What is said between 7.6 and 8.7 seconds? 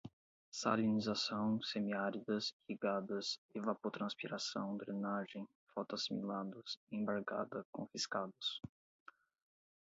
confiscados